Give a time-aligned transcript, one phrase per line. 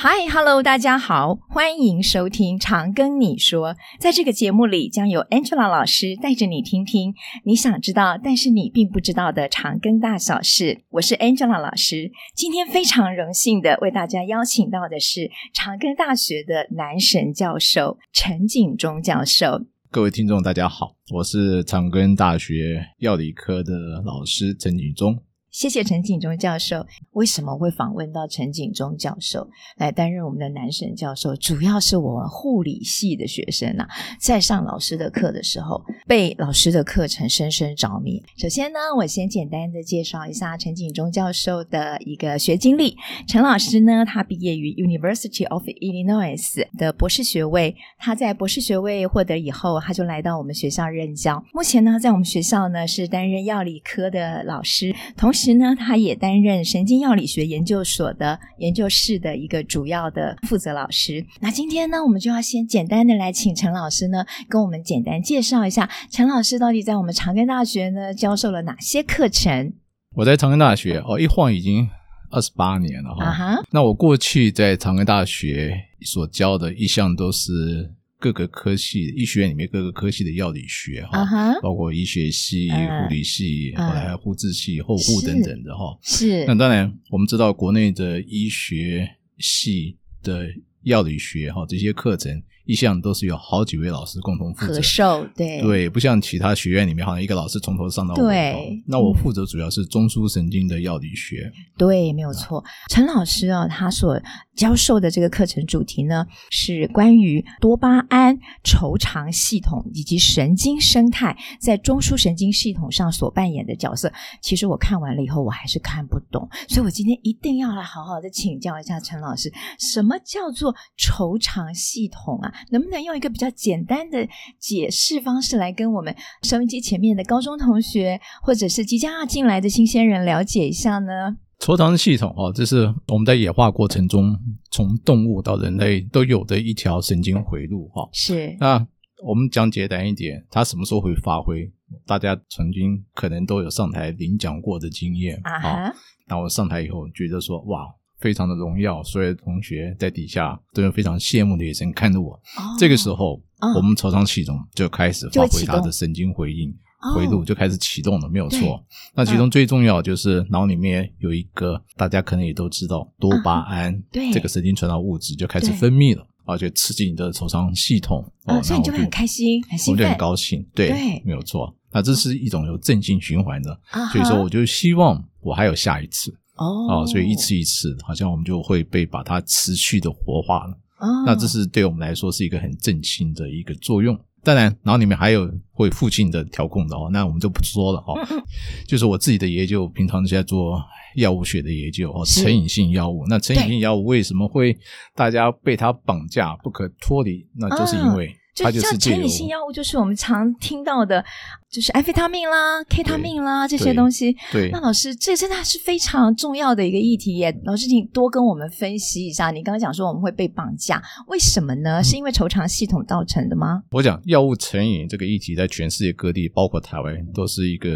[0.00, 3.74] Hi，Hello，大家好，欢迎收听《长庚你说》。
[3.98, 7.12] 在这个节目里，将由 Angela 老师带着你听听
[7.44, 10.84] 你想知道，但是你并不知道的长庚大小事。
[10.90, 19.66] 我是 Angela 老师，今天非常荣幸的为大家邀请到的是长庚大学的男神教授陈景忠教授。
[19.90, 25.18] 各位听众，大家好，我是长庚大学药理科的老师陈景忠。
[25.58, 26.86] 谢谢陈景忠教授。
[27.14, 31.34] 为什么会访问到陈景忠教授来担任我们的男神教授？
[31.34, 33.88] 主要是我们护理系的学生啊，
[34.20, 38.22] 在上老师的课的时候，被老师的课程深深着迷。
[38.36, 42.96] 首先呢，我先简单的介绍一下陈景忠教授的一个学经历。
[43.26, 46.38] 陈老师呢，他毕业于 University of Illinois
[46.78, 47.74] 的博士学位。
[47.98, 51.44] 他在博士学位获得以后，他就来到我们学校任教。
[51.52, 55.47] 目前呢，在我们学校呢，是担任药理科的老师，同时。
[55.54, 61.24] 呢，他也担任神经药理学研究所的研究室的一个主要的负责老师。
[61.40, 69.72] 那今天呢，我们就要先简单的来请陈老师呢，跟我们简单介绍一下陈老师到底在我们长庚大学呢教授了哪些课程。
[70.16, 71.88] 我在长庚大学哦，一晃已经
[72.30, 73.24] 二十八年了哈。
[73.24, 73.64] Uh -huh.
[73.70, 77.94] 那我过去在长庚大学所教的一向都是。
[78.18, 81.60] 各个科系，医学院里面各个科系的药理学哈，uh -huh.
[81.62, 83.04] 包括医学系、uh.
[83.04, 85.96] 护理系，后来还有护治系、后护等等的哈。
[86.02, 86.44] 是。
[86.46, 89.08] 那当然，我们知道国内的医学
[89.38, 90.48] 系的
[90.82, 92.42] 药理学哈，这些课程。
[92.68, 98.22] 一向都是有好几位老师共同负责，合授，对对，不像其他学院里面好像一个老师从头上到尾。
[98.22, 101.50] 对，那我负责主要是中枢神经的药理学。
[101.78, 102.62] 对，没有错。
[102.90, 104.20] 陈老师啊，他所
[104.54, 114.12] 教授的这个课程主题呢，是关于多巴胺酬偿系统以及神经生态在中枢神经系统上所扮演的角色。
[114.42, 122.52] 其实我看完了以后，我还是看不懂，所以我今天一定要来好好的请教一下陈老师，什么叫做酬偿系统啊？
[122.70, 124.26] 能不能用一个比较简单的
[124.58, 131.36] 解释方式来跟我们收音机前面的高中同学，或者是即将要进来的新鲜人了解一下呢？
[131.60, 134.38] 酬偿系统哦，这是我们在演化过程中
[134.70, 138.08] 从动物到人类都有的一条神经回路哈。
[138.12, 138.56] 是。
[138.60, 138.86] 那
[139.24, 141.68] 我们讲简单一点，它什么时候会发挥？
[142.06, 145.92] 大家曾经可能都有上台领奖过的经验啊。
[146.28, 147.86] 那我上台以后觉得说，哇。
[148.20, 152.32] 非常的荣耀，所有的同学在底下都有非常羡慕的眼神看着我。
[152.32, 156.74] 哦、这个时候，哦、我们酬偿系统就开始发挥它的神经回应
[157.14, 158.84] 回路，就开始启动了，没有错。
[159.14, 168.24] 那其中最重要就是脑里面有一个大家可能也都知道多巴胺，嗯、对这个神经传导物质就开始分泌了，而且刺激你的酬偿系统。
[168.46, 170.66] 哦，所以你就会很开心，很兴奋，我就很高兴。
[170.74, 171.72] 对，对没有错。
[171.92, 173.80] 那这是一种有正性循环的，
[174.12, 176.36] 所以说我就希望我还有下一次。
[176.58, 180.72] 哦，所以一次一次，好像我们就会被把它持续的活化了。
[180.98, 184.18] 哦，那这是对我们来说是一个很正性的一个作用。
[184.42, 188.16] 当然，然后里面还有会附近的调控的哦，那我们就不说了哦。
[188.86, 190.80] 就是我自己的研究，平常在做
[191.16, 193.24] 药物学的研究哦，成瘾性药物。
[193.28, 194.76] 那成瘾性药物为什么会
[195.14, 197.46] 大家被它绑架不可脱离？
[197.56, 198.34] 那就是因为。
[198.64, 201.24] 像成瘾性药物，就是我们常听到的，
[201.70, 204.36] 就是安非他命啦、K 他命啦这些东西。
[204.52, 207.54] 对，那老师，这真的是非常重要的一个议题耶。
[207.64, 209.50] 老师，请多跟我们分析一下。
[209.50, 212.02] 你刚刚讲说我们会被绑架，为什么呢？
[212.02, 213.82] 是因为酬偿系统造成的吗？
[213.90, 217.90] 我讲药物成瘾这个议题，在全世界各地，包括台湾，都是一个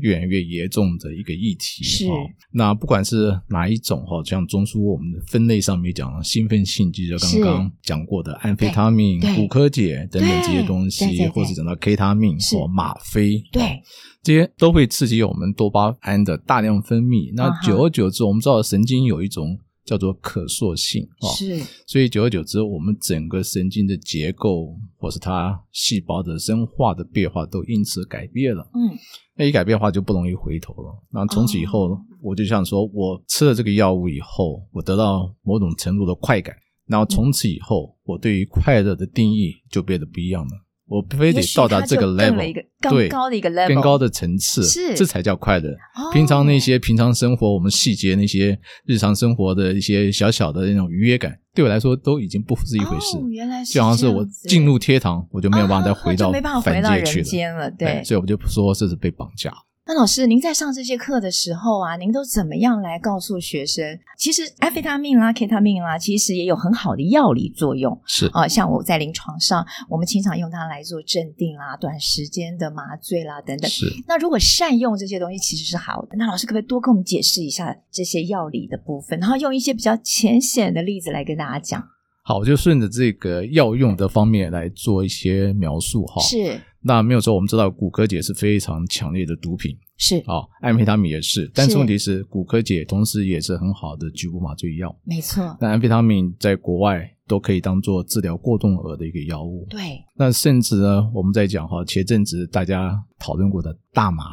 [0.00, 1.84] 越来越严重的一个议题。
[1.84, 2.06] 是。
[2.52, 10.05] 那不管是哪一种哈，像中枢我们的分类上面讲，兴奋性剂就刚刚讲过的安非他命、骨科碱。
[10.06, 13.82] 等等这些东西，对对对，或者讲到 K 他命或吗啡，对，
[14.22, 17.32] 这些都会刺激我们多巴胺的大量分泌。
[17.34, 28.68] 那久而久之，我们知道神经有一种叫做可塑性啊，是，所以久而久之，我们整个神经的结构或是它细胞的生化的变化都因此改变了。
[28.74, 28.98] 嗯，
[29.36, 31.02] 那一改变的话就不容易回头了。
[31.12, 36.56] 那从此以后，哦，我就想说，我吃了这个药物以后，我得到某种程度的快感。
[36.86, 40.50] 然后从此以后，嗯，我对于快乐的定义就变得不一样了。
[40.88, 45.68] 我非得到达这个 level，更高的一个 level，更高的层次，是这才叫快乐。
[45.70, 46.12] 哦。
[46.12, 53.16] 平常那些平常生活，我们细节那些日常生活的一些小小的那种愉悦感，对我来说都已经不是一回事。
[53.16, 56.30] 哦，原来是就好像是我进入天堂，我就没有办法再回到
[56.60, 57.68] 凡间去了。
[57.72, 59.52] 对，所以我就说这是被绑架。
[59.88, 63.96] 那老师，您在上这些课的时候啊，您都怎么样来告诉学生？
[64.18, 67.96] 其实安非他命啦、K 他命啦，其实也有很好的药理作用。
[68.04, 73.70] 是啊，像我在临床上，我们经常用它来做镇定啦、短时间的麻醉啦等等。
[73.70, 73.86] 是。
[74.08, 76.16] 那如果善用这些东西，其实是好的。
[76.16, 81.80] 那老师可不可以多跟我们解释一下这些药理的部分，然后用一些比较浅显的例子来跟大家讲？
[82.24, 86.20] 好，就顺着这个药用的方面来做一些描述哈。
[86.22, 86.60] 是。
[86.86, 89.76] 那没有错，我们知道骨科碱是非常强烈的毒品。
[89.98, 94.94] 是啊，安非他命也是，但是问题是，骨科碱同时也是很好的局部麻醉药。
[95.04, 99.66] 没错，那安非他命在国外都可以当做治疗过动儿的一个药物。
[99.68, 104.24] 对，那甚至呢，我们在讲哈，前阵子大家讨论过的大麻。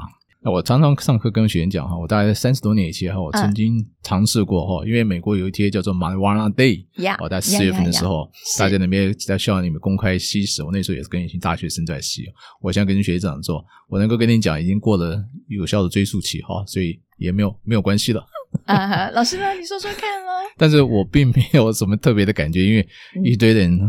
[0.45, 6.85] 那我常常上课跟学员讲哈，我大概三十多年以前哈，我曾经尝试过哈，因为美国有一天叫做 Marijuana Day，
[7.19, 8.29] 我，在四月份的时候，
[8.59, 12.25] 大家那边在校园里面公开吸食，我那时候也是跟一群大学生在吸。
[12.61, 18.25] 我现在跟学长做，我能够跟你讲，已经过了有效的追溯期哈，所以也没有 没有关系了。
[18.65, 19.53] 啊，老师呢？
[19.53, 20.31] 你说说看喽。
[20.57, 22.87] 但是我并没有什么特别的感觉，因为
[23.23, 23.79] 一堆人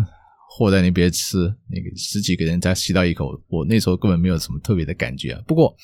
[0.57, 5.43] 和在那边吃，那个十几个人再吸到一口，我那时候根本没有什么特别的感觉啊。
[5.47, 5.75] 不过。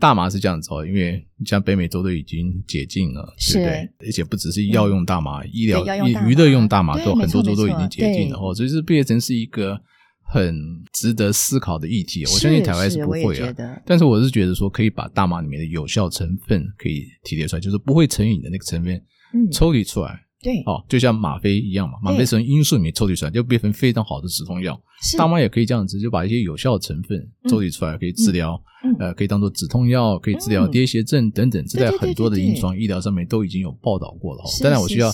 [0.00, 3.22] 大麻是这样子哦，因为像北美洲都已经解禁了，
[3.52, 4.08] 对不对？
[4.08, 5.84] 而且不只是药用大麻，医疗、
[6.26, 9.78] 娱乐用大麻都很多州都已经解禁了哦，所以是变成是一个
[10.24, 10.56] 很
[10.92, 12.24] 值得思考的议题。
[12.24, 13.54] 我相信台湾是不会啊，
[13.86, 19.00] 但是我是觉得说可以把大麻里面的有效成分可以提炼出来，就是不会成瘾的那个成分
[19.52, 20.18] 抽离出来。
[20.42, 24.78] 对哦，就像吗啡一样嘛，吗啡从罂粟里面抽离出来，就变成非常好的止痛药。
[25.16, 28.60] 大麻也可以这样子，就把一些有效的成分抽离出来，可以治疗，
[28.98, 31.64] 呃，可以当做止痛药，可以治疗癫痫症等等。
[31.66, 34.42] 这在很多的临床医疗上面都已经有报道过了。
[34.60, 35.12] 当然，我需要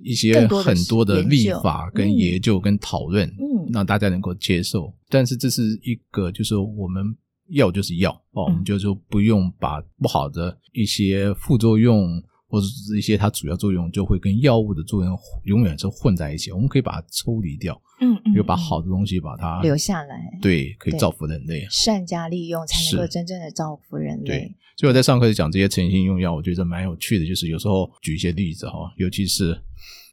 [0.00, 3.28] 一些很多的立法跟研究跟讨论，
[3.72, 4.94] 让大家能够接受。
[5.08, 7.04] 但是这是一个，就是我们
[7.50, 12.22] 药就是药哦，我们就说不用把不好的一些副作用。
[12.48, 24.26] 或者是一些它主要作用就会跟药物的作用永远是混在一起，我们可以把它抽离掉，嗯，嗯，就把好的东西把它留下来，对，可以造福人类，善加利用才能够真正的造福人类。
[24.26, 29.56] 对，所以我在上课讲这些成瘾性用药，我觉得蛮有趣的，就是有时候举一些例子哈，尤其是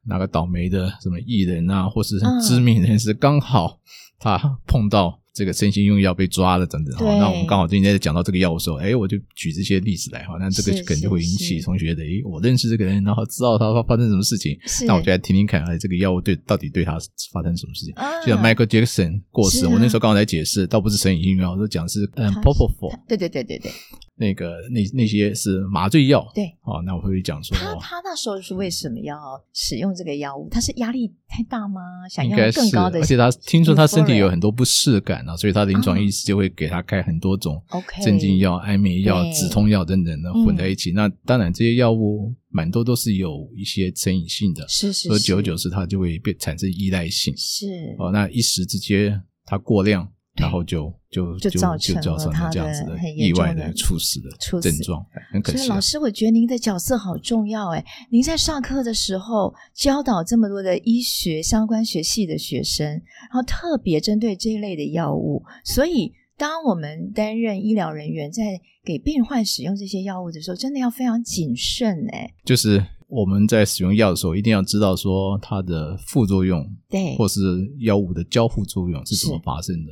[0.06, 3.80] 哪个倒霉的什么艺人啊，或是知名人士，刚好
[4.20, 5.22] 他碰到。
[5.36, 7.06] 这个身心用药被抓了，等等哈。
[7.20, 10.38] 那我们刚好今天在讲到这个药物的时候，哎，我就举这些例子来哈。
[10.40, 14.58] 那这个可能就会引起同学的，哎，我认识这个人，然后知道他发生什么事情。
[14.88, 16.98] 那我就来听听看，哎，这个药物对到底对他
[17.34, 17.94] 发生什么事情？
[18.26, 22.98] 就像 Michael Jackson 过世，我那时候刚好在解释，倒不是成瘾性用药，我讲是嗯 Propofol。
[23.08, 23.70] 对对对对对。
[24.18, 29.18] 那个那那些是麻醉药，对，哦，那我会讲说，他他那时候是为什么要
[29.52, 30.48] 使用这个药物？
[30.50, 31.82] 他是压力太大吗？
[32.10, 37.62] 想要更高的，而且他听说他身体有很多不适感啊，所以他临床医师就会给他开很多种
[38.04, 40.94] 镇静药、安眠药、止痛药等等的混在一起。
[40.94, 47.66] 那当然这些药物蛮多都是有一些成瘾性的，是是，而久而久之它就会变产生依赖性，是
[48.00, 50.10] 哦，那一时之间它过量。
[50.38, 52.62] 然后就就就造成了他的
[52.98, 54.30] 很意外的猝死的
[54.62, 55.58] 症状，很可惜。
[55.60, 57.86] 所以老师，我觉得您的角色好重要哎！
[58.12, 65.42] 您在上课的时候教导这么多的医学相关学系的学生，然后特别针对这一类的药物。
[65.64, 72.34] 所以，当我们担任医疗人员，在给病患使用这些药物的时候，真的要非常谨慎哎。
[72.44, 77.40] 就是我们在使用药的时候，一定要知道说它的副作用，对，或是
[77.80, 79.92] 药物的交互作用是怎么发生的。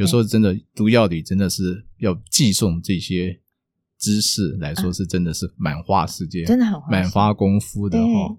[0.00, 3.38] 有时候真的读药理真的是要寄送这些
[3.98, 8.36] 知识来说，是真的是蛮花时间，真的很蛮花功夫的哈。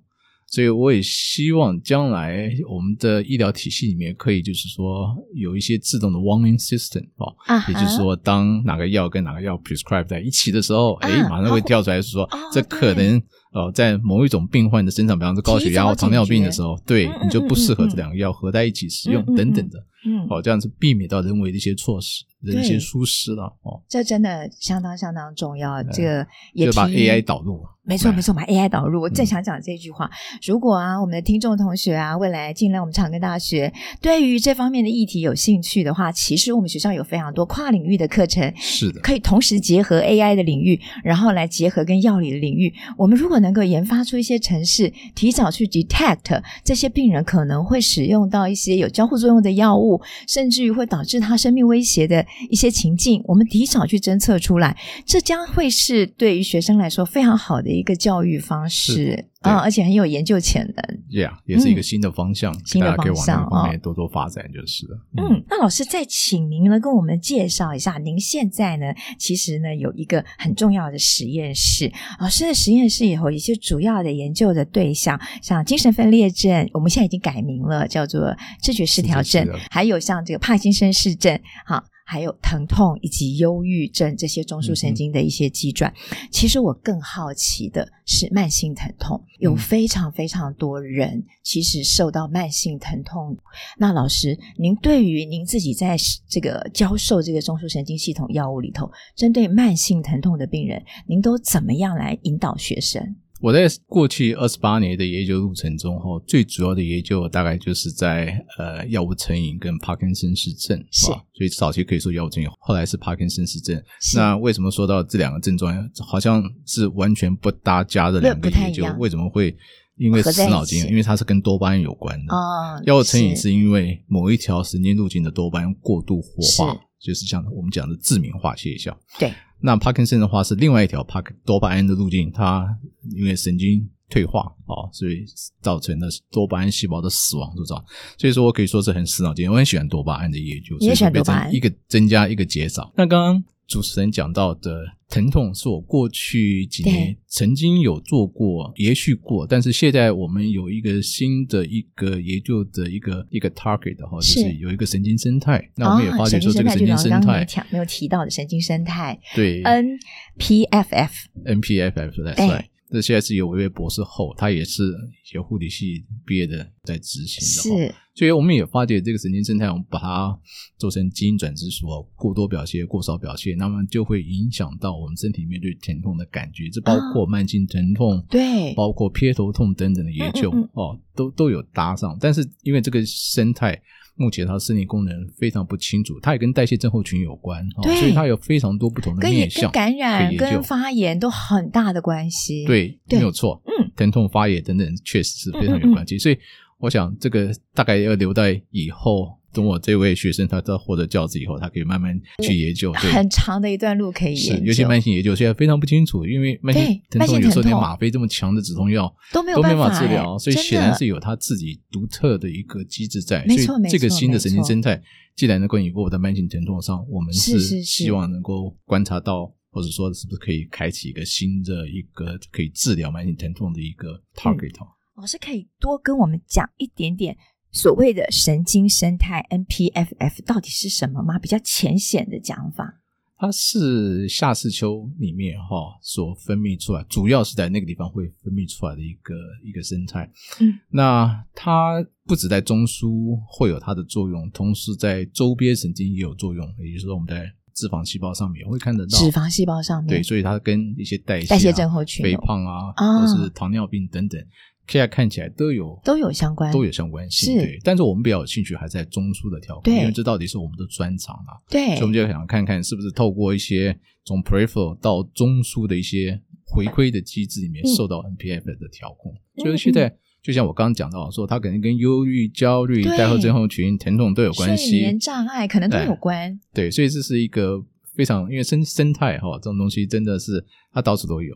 [0.47, 7.07] 所以我也希望将来我们的医疗体系里面可以就是说有一些自动的 warning system
[7.45, 13.21] 啊，也就是说当哪个药跟哪个药 prescribe 在一起的时候，哎，马上会跳出来说这可能
[13.53, 19.79] 呃在某一种病患的身上，比方说高血压或糖尿病的时候，对你就不适合这两个药合在一起使用等等的。
[20.05, 23.81] 嗯，哦，这样子避免到人为的一些措施，人一些疏失了哦。
[23.87, 25.81] 这真的相当相当重要。
[25.83, 29.01] 这个也就把 AI 导入，没错没错，把 AI 导入。
[29.01, 30.09] 我正想讲这句话。
[30.45, 42.73] 如果啊，我们的听众同学啊，未来进来我们长庚大学，对于这方面的议题有兴趣的话，其实我们学校有非常多跨领域的课程，是的，可以同时结合 AI 的领域，然后来结合跟药理的领域。
[42.97, 49.90] 我们如果能够研发出一些程式，提早去 detect 这些病人可能会使用到一些有交互作用的药物。
[50.27, 59.30] 甚至于会导致他生命威胁的一些情境，我们提早去侦测出来，这将会是对于学生来说非常好的一个教育方式。
[59.41, 60.99] 啊，而且很有研究潜能。
[61.09, 64.97] Yeah，也是一个新的方向，新的方向，方面多多发展就是了。
[65.17, 71.91] 嗯，那老师再请您呢，跟我们介绍一下，您现在呢，其实呢有一个很重要的实验室。
[72.19, 81.83] 老师的实验室以后一些主要的研究的对象，像精神分裂症，我们现在已经改名了，叫做知觉失调症，还有像这个帕金森氏症，好。
[82.11, 85.93] 还有疼痛以及忧郁症这些中枢神经的一些机转，
[86.29, 93.37] 其实我更好奇的是慢性疼痛，有非常非常多人其实受到慢性疼痛。
[93.77, 95.95] 那老师，您对于您自己在
[96.27, 103.15] 这个教授这个中枢神经系统药物里头，针对慢性疼痛的病人，您都怎么样来引导学生？
[103.41, 108.27] 我在过去二十八年的研究路程中，哈，最主要的研究大概就是在
[108.59, 113.81] 呃药物成瘾跟帕金森氏症，是，所以早期可以说药物成瘾，后来是帕金森氏症。
[114.15, 115.73] 那为什么说到这两个症状，
[116.05, 118.85] 好像是完全不搭嘎的两个研究？
[118.99, 119.55] 为什么会
[119.97, 120.87] 因为死脑筋？
[120.87, 122.35] 因为它是跟多巴胺有关的。
[122.35, 128.95] 哦，药物成瘾是因为某一条神经路径的多巴胺过度活化，就是像我们讲的致敏化现象。
[129.17, 129.33] 对。
[129.61, 132.77] 那帕金森的话是另外一条帕多巴胺的路径，它
[133.11, 135.23] 因为神经退化啊，所以
[135.61, 137.83] 造成了多巴胺细胞的死亡，是吧？
[138.17, 139.49] 所以说我可以说是很死脑筋。
[139.49, 142.91] 我很喜欢多巴胺的研究，也喜欢多巴胺，一个增加一个减少。
[142.97, 143.43] 那刚刚。
[143.67, 155.69] 主持人讲到的疼痛是我过去几年曾经有做过、延续过，但是现在我们有一个新的一个研究的一个一个 target 的话，就是有一个神经生态。
[155.75, 162.70] 那我们也发觉说，这个神经生态，刚刚没有提到的神经生态，对，NPFF，NPFF，对。
[162.91, 164.93] 这现在是有一位博士后，他也是
[165.23, 167.87] 学护理系毕业的，在执行的。
[167.87, 170.37] 是，所以我们也发觉这个神经生态，我们把它
[170.77, 176.69] 做成基因转殖属，过多表现、过少表现，那么就会影响到我们身体面对疼痛的感觉。
[176.69, 182.17] 这包括慢性疼痛，啊、对，包括偏头痛等等的研究嗯嗯嗯哦，都都有搭上。
[182.19, 183.81] 但是因为这个生态。
[184.21, 192.63] 目前它生理功能非常不清楚，它也跟代谢症候群有关，哦，所以它有非常多不同的面向，跟感染、跟发炎都很大的关系。
[192.65, 196.15] 对，对没有错，嗯，疼痛、发炎等等，确实是非常有关系。
[196.15, 196.37] 嗯嗯嗯，所以，
[196.77, 199.40] 我想这个大概要留在以后。
[199.53, 202.91] 等我这位学生他到获得教职以后，他可以慢慢去研究。
[202.93, 204.65] 对，很长的一段路可以研究。
[204.65, 213.45] 尤其慢性研究现在非常不清楚，因为慢性疼痛有时候连吗啡这么强的止痛药都没有办法治疗，所以显然是有他自己独特的一个机制在。
[213.47, 215.01] 所以这个新的神经生态，
[215.35, 224.75] 既然能够引过我的慢性疼痛上，我们是希望能够观察到，或者说是不是可以开启一个新的一个可以治疗慢性疼痛的一个 target。
[225.17, 227.37] 老师可以多跟我们讲一点点。
[227.71, 231.39] 所谓的神经生态 NPFF 到底是什么吗？
[231.39, 233.01] 比较浅显的讲法，
[233.37, 240.29] 它是下视丘里面哈所分泌出来，主要是在那个地方会分泌出来的一个一个生态。
[240.59, 246.67] 嗯，那它不止在中枢会有它的作用，同时在周边神经也有作用。
[246.77, 254.39] 也就是说，我们在脂肪细胞上面会看得到脂肪细胞上面，对，所以它跟一些代谢、啊、代谢症候群、肥胖啊，哦、或是糖尿病等等。
[254.87, 257.79] 现在看起来都有都有相关都有相关性，对。
[257.83, 261.55] 但是我们比较有兴趣还在中枢的调控，因为这到底是我们的专长啊。
[261.69, 269.33] 对，所以我们就想看看是不是透过一些从 peripheral 到中枢的一些回馈的机制里面受到 NPFF 的调控。
[269.57, 276.59] 嗯、所以现在就像我刚刚讲到说，它可能跟忧郁、焦虑、代后症候群、疼痛都有关系，睡眠障碍可能都有关。
[276.73, 277.81] 对，所以这是一个
[278.15, 281.55] 非常因为生生态哈，这种东西真的是它到处都有。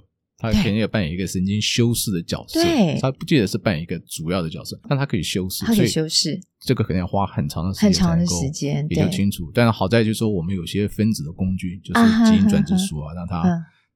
[0.52, 2.60] 它肯定要扮演一个神经修饰的角色，
[3.02, 9.52] 他，不记得是扮演一个主要的角色，但他可以修饰，他可以修饰，这个可能要花很长的时间，很长的时间研究清楚。
[9.54, 13.44] 但是好在就是说，我们有些分子的工具，就是基因转殖术啊，让它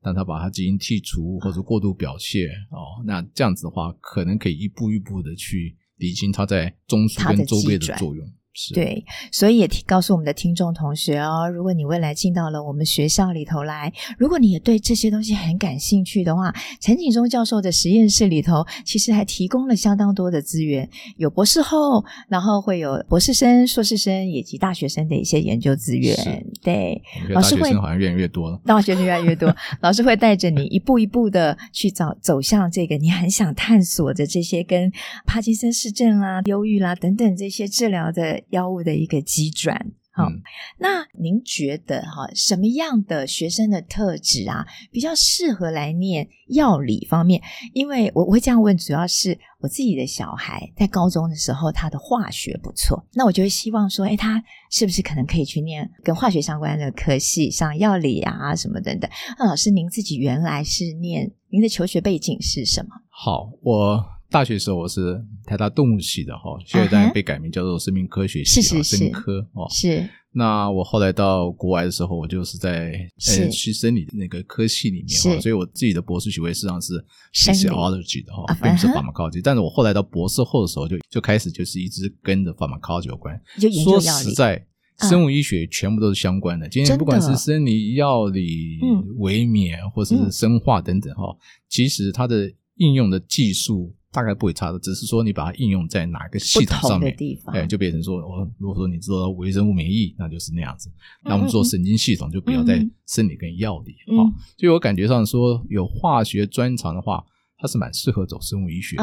[0.02, 8.26] 让它把它基因剔除或者过度表现哦，那这样子的话，可能可以一步一步的去理清它在中枢跟周边的作用。
[8.74, 20.88] 对，所以也提告诉我们的听众同学哦，如果你未来进到了我们学校里头来，如果你也对这些东西很感兴趣的话，陈景忠教授的实验室里头其实还提供了相当多的资源，
[21.18, 26.46] 有博士后，然后会有博士生、硕士生以及大学生的一些研究资源。
[26.62, 34.92] 对，老师会好像越来越多了，大学生越来越多，老师会带着你一步一步的去找走向这个你很想探索的这些跟
[35.26, 38.42] 帕金森氏症啊、忧郁啦等等这些治疗的。
[38.50, 40.42] 药物的一个机转，好，嗯、
[40.80, 47.42] 那您觉得哈，什么样的学生的特质啊，比较适合来念药理方面？
[47.74, 59.10] 因为我我会这样问，主要是我自己的小孩在高中的时候，他的化学不错，那我就会希望说，哎，他是不是可能可以去念跟化学相关的科系，像药理啊什么等等？
[59.38, 62.90] 那老师，您自己原来是念，您的求学背景是什么？
[63.10, 69.68] 好，我大学时候我是台大动物系的哈，现在当然被改名叫做生命科学系，是是是，生科哦。
[69.72, 70.08] 是。
[70.32, 72.94] 那我后来到国外的时候，我就是在
[73.28, 79.42] 呃去生理那个科系里面哈，所以我自己的博士学位实际上是 physiology 的哈，并不是 pharmacology。
[79.44, 83.40] 但是我后来到博士后的时候，就就开始就是一直跟着 pharmacology 有关。
[83.84, 84.66] 说实在。
[85.08, 86.68] 生物医学全部都是相关的。
[86.68, 88.82] 今天不管是生理、药理、
[89.16, 91.34] 微免，或者是生化等等哈，
[91.70, 97.16] 其实它的应用的技术大概不会差的，只是说你把它应用在哪个系统上面，
[97.54, 100.90] 哎，就变成说，我如果说你做微生物免疫，那就是那样子。
[101.24, 104.24] 那我们做神经系统，就不要在生理跟药理哈。
[104.58, 107.24] 所以我感觉上说，有化学专长的话，
[107.58, 108.98] 它是蛮适合走生物医学，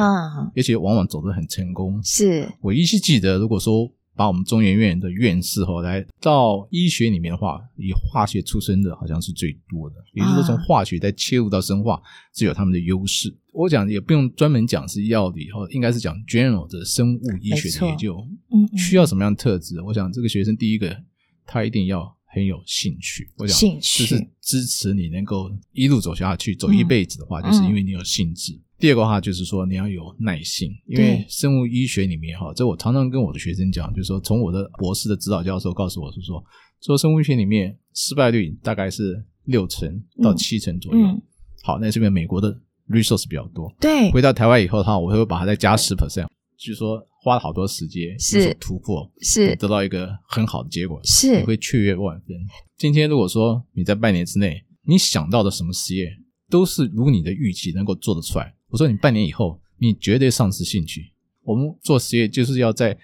[0.55, 2.01] 而且往往走得很成功。
[2.03, 3.91] 是我依稀记得，如果说。
[4.17, 12.01] 把我们中研院的院士后来到医学里面的话，以化学出身的好像是最多的，也就是说从化学再切入到生化，
[12.33, 13.33] 是有他们的优势。
[13.53, 19.79] 我讲也不用专门讲是药理，或应该是讲 general 的生物医学的研究，嗯，需要什么样的特质？
[19.81, 20.95] 我想这个学生第一个
[21.45, 28.59] 他一定要很有兴趣，我想就是支持你能够一路走下去，走一辈子的话，就是因为你有兴致。
[28.79, 36.43] 第二个话就是说，你要有耐性，因为生物医学里面哈，这我常常跟我的学生讲，就是说，从我的博士的指导教授告诉我是说，
[36.79, 40.99] 做生物医学里面失败率大概是六成到七成左右。
[40.99, 41.09] 嗯。
[41.09, 41.21] 嗯、
[41.63, 42.55] 好，那这边美国的
[42.87, 48.53] resource 比较多，对，回到台湾以后的话，我会把它再加十 percent，就是说花了好多时间是。
[48.59, 49.55] 突破，是。
[49.55, 51.39] 得到一个很好的结果，是。
[51.39, 52.37] 你会雀跃万分。
[52.77, 56.11] 今天如果说你在半年之内你想到的什么实验
[56.47, 58.53] 都是如你的预期能够做得出来。
[58.69, 61.11] 我说你半年以后，你绝对丧失兴趣。
[61.43, 62.97] 我们做实验就是要在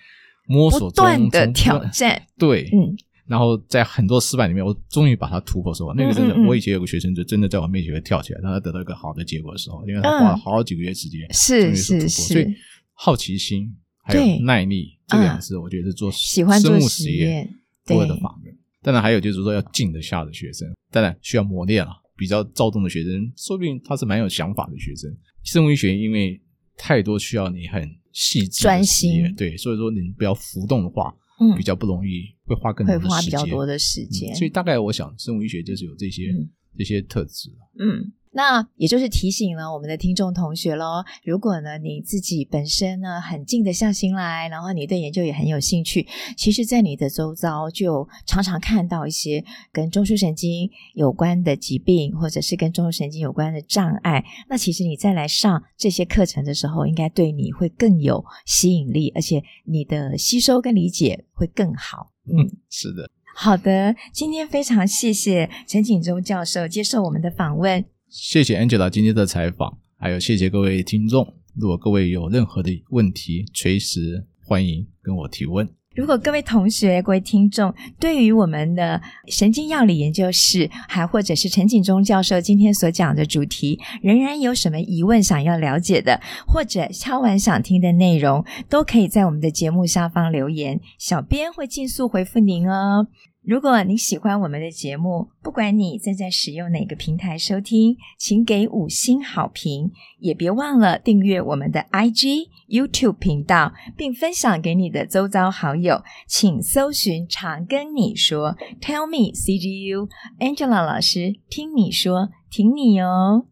[0.47, 2.93] 摸索中的挑战， 对，嗯，
[3.25, 5.73] 然后在很多失败里面，我终于把它突破。
[5.73, 12.53] 说那个真的，我以前有个学生就真的在我面前会跳起来，让他得到一个好的结果的时候，因为他花了好几个月时间，是是是，所以
[12.91, 17.49] 好奇心还有耐力这两个字，我觉得是做喜欢生物实验
[17.85, 18.53] 所有的法门。
[18.81, 22.02] 当然还有就是说要静得下的学生，当然需要磨练了。
[22.15, 25.15] 比较躁动的学生，说不定他是蛮有想法的学生。
[25.43, 26.41] 生物医学因为
[26.77, 34.35] 太多需要你很细致、专心，对，所以说你不要浮动的话，嗯，比较不容易会花更多的时间，会花比较多的时间。
[34.35, 37.49] 所以大概我想，生物医学就是有这些、嗯、这些特质。
[37.79, 38.11] 嗯。
[38.33, 54.25] 那也就是提醒了我们的听众同学喽，如果呢你自己本身呢很静得下心来，然后你对研究也很有兴趣，其实，在你的周遭就常常看到一些跟中枢神经有关的疾病，或者是跟中枢神经有关的障碍。
[54.49, 62.11] 那其实你再来上这些课程的时候，应该对你会更有吸引力，而且你的吸收跟理解会更好。
[62.25, 63.09] 嗯， 是的。
[63.35, 67.85] 好的，今天非常谢谢陈锦州教授接受我们的访问。
[68.13, 71.33] 谢谢 Angela 今天的采访，还有谢谢各位听众。
[71.55, 75.67] 如果各位有任何的问题，随时欢迎跟我提问。
[75.95, 93.07] 如果各位同学、各位听众对于我们的神经药理研究室，还或者是陈景中教授今天所讲的主题，仍然有什么疑问想要了解的，或者敲完想听的内容，都可以在我们的节目下方留言，小编会尽速回复您哦。
[93.45, 106.01] 如果你喜欢我们的节目，不管你正在使用哪个平台收听，请给五星好评，也别忘了订阅我们的 IG、YouTube 频道，并分享给你的周遭好友。
[106.25, 110.07] 请搜寻“常跟你说 ”，Tell me CGU
[110.39, 113.45] Angela 老师听你说，挺你哦。